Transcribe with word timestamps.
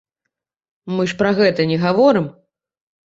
Мы 0.95 1.03
ж 1.13 1.19
пра 1.21 1.35
гэта 1.43 1.61
не 1.73 1.77
гаворым. 1.87 2.27